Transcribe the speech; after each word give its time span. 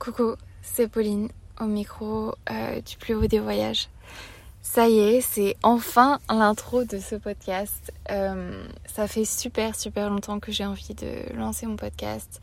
Coucou, 0.00 0.34
c'est 0.62 0.88
Pauline 0.88 1.28
au 1.60 1.66
micro 1.66 2.34
euh, 2.50 2.80
du 2.80 2.96
plus 2.96 3.14
haut 3.14 3.26
des 3.26 3.38
voyages. 3.38 3.90
Ça 4.62 4.88
y 4.88 4.98
est, 4.98 5.20
c'est 5.20 5.58
enfin 5.62 6.20
l'intro 6.30 6.84
de 6.84 6.98
ce 6.98 7.16
podcast. 7.16 7.92
Euh, 8.10 8.64
ça 8.86 9.06
fait 9.06 9.26
super 9.26 9.76
super 9.76 10.08
longtemps 10.08 10.40
que 10.40 10.52
j'ai 10.52 10.64
envie 10.64 10.94
de 10.94 11.36
lancer 11.36 11.66
mon 11.66 11.76
podcast. 11.76 12.40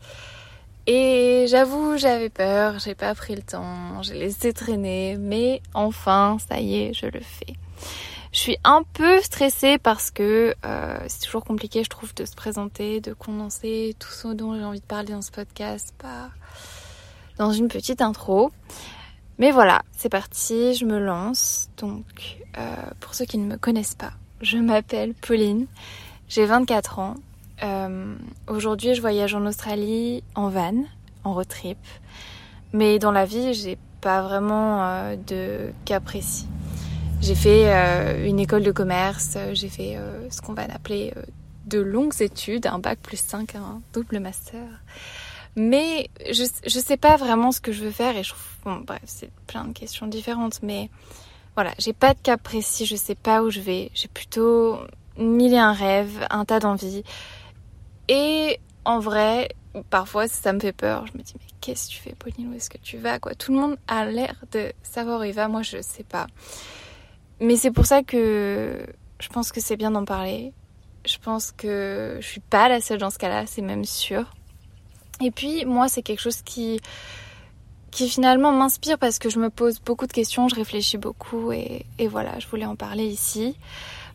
Et 0.86 1.46
j'avoue, 1.48 1.96
j'avais 1.96 2.28
peur, 2.28 2.78
j'ai 2.78 2.94
pas 2.94 3.12
pris 3.16 3.34
le 3.34 3.42
temps, 3.42 4.02
j'ai 4.04 4.14
laissé 4.14 4.52
traîner, 4.52 5.16
mais 5.18 5.60
enfin, 5.74 6.36
ça 6.48 6.60
y 6.60 6.76
est, 6.76 6.94
je 6.94 7.06
le 7.06 7.20
fais. 7.20 7.54
Je 8.32 8.38
suis 8.38 8.58
un 8.62 8.84
peu 8.84 9.20
stressée 9.20 9.78
parce 9.78 10.12
que 10.12 10.54
euh, 10.64 10.98
c'est 11.08 11.24
toujours 11.24 11.44
compliqué, 11.44 11.82
je 11.82 11.90
trouve, 11.90 12.14
de 12.14 12.24
se 12.24 12.36
présenter, 12.36 13.00
de 13.00 13.14
condenser 13.14 13.96
tout 13.98 14.12
ce 14.12 14.28
dont 14.28 14.54
j'ai 14.54 14.62
envie 14.64 14.80
de 14.80 14.86
parler 14.86 15.12
dans 15.12 15.22
ce 15.22 15.32
podcast. 15.32 15.92
Dans 17.38 17.52
une 17.52 17.68
petite 17.68 18.02
intro. 18.02 18.50
Mais 19.38 19.50
voilà, 19.52 19.82
c'est 19.96 20.08
parti, 20.08 20.74
je 20.74 20.84
me 20.84 20.98
lance. 20.98 21.70
Donc, 21.76 22.04
euh, 22.58 22.74
pour 23.00 23.14
ceux 23.14 23.24
qui 23.24 23.38
ne 23.38 23.46
me 23.46 23.56
connaissent 23.56 23.94
pas, 23.94 24.12
je 24.40 24.58
m'appelle 24.58 25.14
Pauline, 25.14 25.66
j'ai 26.28 26.44
24 26.44 26.98
ans. 26.98 27.14
Euh, 27.62 28.14
Aujourd'hui, 28.48 28.94
je 28.94 29.00
voyage 29.00 29.34
en 29.34 29.46
Australie 29.46 30.22
en 30.34 30.48
van, 30.48 30.84
en 31.24 31.34
road 31.34 31.48
trip. 31.48 31.78
Mais 32.72 32.98
dans 32.98 33.12
la 33.12 33.24
vie, 33.24 33.54
j'ai 33.54 33.78
pas 34.00 34.22
vraiment 34.22 34.84
euh, 34.84 35.16
de 35.16 35.72
cas 35.84 36.00
précis. 36.00 36.46
J'ai 37.20 37.34
fait 37.34 37.64
euh, 37.66 38.26
une 38.26 38.38
école 38.38 38.62
de 38.62 38.70
commerce, 38.70 39.36
j'ai 39.52 39.68
fait 39.68 39.96
euh, 39.96 40.30
ce 40.30 40.40
qu'on 40.40 40.52
va 40.52 40.62
appeler 40.62 41.12
de 41.66 41.80
longues 41.80 42.20
études, 42.20 42.66
un 42.66 42.78
bac 42.78 42.98
plus 43.02 43.18
5, 43.18 43.56
un 43.56 43.80
double 43.92 44.20
master. 44.20 44.62
Mais 45.58 46.08
je, 46.30 46.44
je 46.66 46.78
sais 46.78 46.96
pas 46.96 47.16
vraiment 47.16 47.50
ce 47.52 47.60
que 47.60 47.72
je 47.72 47.84
veux 47.84 47.90
faire 47.90 48.16
et 48.16 48.22
je 48.22 48.30
trouve, 48.30 48.44
bon, 48.64 48.76
bref, 48.86 49.02
c'est 49.04 49.30
plein 49.46 49.64
de 49.64 49.72
questions 49.72 50.06
différentes, 50.06 50.62
mais 50.62 50.88
voilà, 51.54 51.72
j'ai 51.78 51.92
pas 51.92 52.14
de 52.14 52.20
cap 52.20 52.40
précis, 52.40 52.86
je 52.86 52.94
sais 52.94 53.16
pas 53.16 53.42
où 53.42 53.50
je 53.50 53.60
vais. 53.60 53.90
J'ai 53.92 54.06
plutôt 54.08 54.78
mille 55.16 55.52
et 55.52 55.58
un 55.58 55.72
rêves, 55.72 56.26
un 56.30 56.44
tas 56.44 56.60
d'envies. 56.60 57.02
Et 58.08 58.60
en 58.84 59.00
vrai, 59.00 59.48
parfois 59.90 60.28
ça 60.28 60.52
me 60.52 60.60
fait 60.60 60.72
peur. 60.72 61.06
Je 61.06 61.18
me 61.18 61.22
dis, 61.22 61.34
mais 61.34 61.46
qu'est-ce 61.60 61.88
que 61.88 61.92
tu 61.94 61.98
fais, 61.98 62.14
Pauline? 62.14 62.52
Où 62.52 62.54
est-ce 62.54 62.70
que 62.70 62.78
tu 62.78 62.96
vas 62.96 63.18
quoi? 63.18 63.34
Tout 63.34 63.52
le 63.52 63.58
monde 63.58 63.76
a 63.88 64.04
l'air 64.04 64.36
de 64.52 64.72
savoir 64.82 65.20
où 65.20 65.24
il 65.24 65.34
va, 65.34 65.48
moi 65.48 65.62
je 65.62 65.82
sais 65.82 66.04
pas. 66.04 66.28
Mais 67.40 67.56
c'est 67.56 67.72
pour 67.72 67.86
ça 67.86 68.02
que 68.02 68.86
je 69.18 69.28
pense 69.28 69.50
que 69.50 69.60
c'est 69.60 69.76
bien 69.76 69.90
d'en 69.90 70.04
parler. 70.04 70.52
Je 71.04 71.18
pense 71.18 71.52
que 71.52 72.18
je 72.20 72.26
suis 72.26 72.40
pas 72.40 72.68
la 72.68 72.80
seule 72.80 72.98
dans 72.98 73.10
ce 73.10 73.18
cas-là, 73.18 73.46
c'est 73.46 73.62
même 73.62 73.84
sûr. 73.84 74.24
Et 75.20 75.30
puis 75.30 75.64
moi 75.64 75.88
c'est 75.88 76.02
quelque 76.02 76.20
chose 76.20 76.42
qui 76.42 76.80
qui 77.90 78.08
finalement 78.08 78.52
m'inspire 78.52 78.98
parce 78.98 79.18
que 79.18 79.30
je 79.30 79.38
me 79.38 79.50
pose 79.50 79.80
beaucoup 79.80 80.06
de 80.06 80.12
questions, 80.12 80.48
je 80.48 80.54
réfléchis 80.54 80.98
beaucoup 80.98 81.52
et, 81.52 81.86
et 81.98 82.06
voilà, 82.06 82.38
je 82.38 82.46
voulais 82.46 82.66
en 82.66 82.76
parler 82.76 83.06
ici 83.06 83.56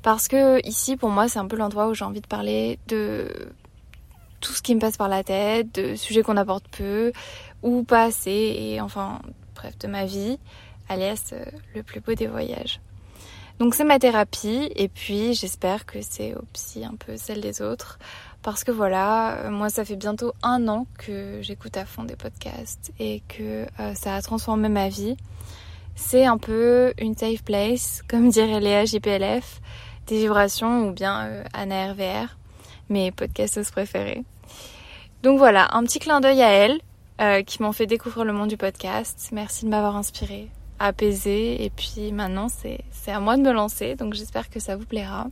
parce 0.04 0.28
que 0.28 0.66
ici 0.68 0.96
pour 0.96 1.10
moi 1.10 1.28
c'est 1.28 1.40
un 1.40 1.48
peu 1.48 1.56
l'endroit 1.56 1.88
où 1.88 1.94
j'ai 1.94 2.06
envie 2.06 2.22
de 2.22 2.28
parler 2.28 2.78
de 2.88 3.28
tout 4.42 4.52
ce 4.54 4.62
qui 4.62 4.76
me 4.76 4.80
passe 4.80 4.98
par 4.98 5.08
la 5.08 5.24
tête, 5.24 5.74
de 5.74 5.96
sujets 5.96 6.22
qu'on 6.22 6.38
aborde 6.38 6.64
peu 6.72 7.12
ou 7.64 7.84
pas 7.84 8.04
assez 8.04 8.56
et 8.60 8.82
enfin 8.82 9.22
bref 9.56 9.78
de 9.80 9.88
ma 9.88 10.06
vie, 10.06 10.38
alias 10.90 11.32
euh, 11.34 11.46
le 11.74 11.82
plus 11.82 12.02
beau 12.02 12.14
des 12.14 12.28
voyages. 12.28 12.80
Donc 13.60 13.76
c'est 13.76 13.86
ma 13.86 14.00
thérapie 14.00 14.72
et 14.76 14.90
puis 14.90 15.34
j'espère 15.34 15.86
que 15.86 16.00
c'est 16.02 16.36
aussi 16.36 16.84
un 16.84 16.96
peu 16.96 17.18
celle 17.18 17.40
des 17.40 17.62
autres 17.62 18.00
parce 18.44 18.64
que 18.64 18.72
voilà, 18.72 19.38
euh, 19.38 19.50
moi 19.50 19.70
ça 19.70 19.86
fait 19.86 19.96
bientôt 19.96 20.34
un 20.44 20.68
an 20.68 20.86
que 20.98 21.40
j'écoute 21.42 21.78
à 21.78 21.86
fond 21.86 22.04
des 22.04 22.16
podcasts 22.16 22.92
et 23.00 23.24
que 23.28 23.66
euh, 23.80 23.94
ça 23.96 24.16
a 24.16 24.22
transformé 24.22 24.70
ma 24.70 24.90
vie. 24.90 25.16
C'est 25.96 26.26
un 26.26 26.38
peu 26.38 26.94
une 27.00 27.16
safe 27.16 27.44
place, 27.44 28.04
comme 28.10 28.30
dirait 28.30 28.60
Léa 28.60 28.86
JPLF, 28.86 29.62
des 30.08 30.18
vibrations 30.18 30.90
ou 30.90 30.92
bien 30.92 31.26
euh, 31.26 31.44
Anna 31.54 31.94
RVR, 31.94 32.38
mes 32.90 33.12
podcastes 33.12 33.72
préférés. 33.72 34.24
Donc 35.24 35.38
voilà, 35.38 35.70
un 35.76 35.84
petit 35.84 36.00
clin 36.00 36.20
d'œil 36.20 36.42
à 36.42 36.50
elles 36.50 36.82
euh, 37.22 37.44
qui 37.44 37.62
m'ont 37.62 37.72
fait 37.72 37.86
découvrir 37.86 38.26
le 38.26 38.34
monde 38.34 38.50
du 38.50 38.58
podcast. 38.58 39.30
Merci 39.32 39.64
de 39.64 39.70
m'avoir 39.70 39.96
inspiré, 39.96 40.50
apaisé 40.80 41.64
et 41.64 41.70
puis 41.70 42.12
maintenant 42.12 42.50
c'est 42.50 42.84
à 43.12 43.20
moi 43.22 43.38
de 43.38 43.42
me 43.42 43.54
lancer, 43.54 43.96
donc 43.96 44.14
j'espère 44.14 44.50
que 44.50 44.60
ça 44.60 44.76
vous 44.76 44.86
plaira. 44.86 45.28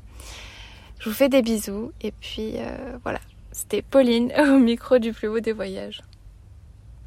Je 1.02 1.10
vous 1.10 1.16
fais 1.16 1.30
des 1.30 1.42
bisous 1.42 1.92
et 2.02 2.12
puis 2.12 2.58
euh, 2.58 2.98
voilà, 3.02 3.20
c'était 3.52 3.82
Pauline 3.82 4.32
au 4.38 4.60
micro 4.60 5.00
du 5.00 5.14
plus 5.14 5.28
haut 5.28 5.40
des 5.40 5.52
voyages. 5.52 6.04